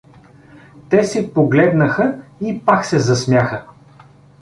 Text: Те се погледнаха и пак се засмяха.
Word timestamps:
Те 0.89 1.03
се 1.03 1.33
погледнаха 1.33 2.19
и 2.41 2.65
пак 2.65 2.85
се 2.85 2.99
засмяха. 2.99 3.65